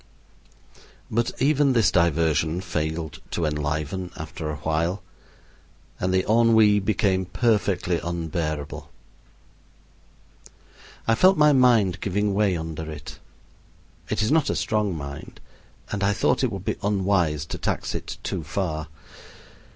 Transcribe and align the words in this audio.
But 1.11 1.31
even 1.39 1.73
this 1.73 1.91
diversion 1.91 2.59
failed 2.61 3.19
to 3.29 3.45
enliven 3.45 4.09
after 4.17 4.49
awhile, 4.49 5.03
and 5.99 6.11
the 6.11 6.27
ennui 6.27 6.79
became 6.79 7.25
perfectly 7.25 7.99
unbearable. 8.03 8.89
I 11.07 11.13
felt 11.13 11.37
my 11.37 11.53
mind 11.53 12.01
giving 12.01 12.33
way 12.33 12.57
under 12.57 12.89
it. 12.91 13.19
It 14.09 14.23
is 14.23 14.31
not 14.31 14.49
a 14.49 14.55
strong 14.55 14.95
mind, 14.97 15.39
and 15.91 16.03
I 16.03 16.13
thought 16.13 16.43
it 16.43 16.51
would 16.51 16.65
be 16.65 16.77
unwise 16.81 17.45
to 17.45 17.59
tax 17.59 17.93
it 17.93 18.17
too 18.23 18.43
far. 18.43 18.87